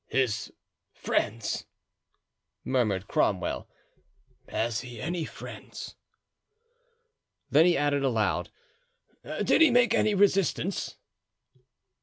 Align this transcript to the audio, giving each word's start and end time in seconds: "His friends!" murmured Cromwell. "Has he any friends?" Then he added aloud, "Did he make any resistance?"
"His 0.07 0.51
friends!" 0.95 1.67
murmured 2.65 3.07
Cromwell. 3.07 3.67
"Has 4.49 4.79
he 4.81 4.99
any 4.99 5.25
friends?" 5.25 5.95
Then 7.51 7.67
he 7.67 7.77
added 7.77 8.03
aloud, 8.03 8.49
"Did 9.23 9.61
he 9.61 9.69
make 9.69 9.93
any 9.93 10.15
resistance?" 10.15 10.97